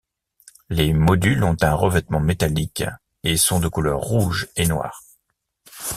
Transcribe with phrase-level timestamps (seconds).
[0.69, 2.83] Les modules ont un revêtement métallique
[3.23, 5.03] et sont de couleurs rouge et noir.